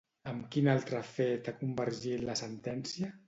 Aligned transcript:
Amb 0.29 0.45
quin 0.55 0.69
altre 0.73 1.01
fet 1.09 1.51
ha 1.51 1.55
convergit 1.61 2.27
la 2.31 2.39
sentència? 2.43 3.15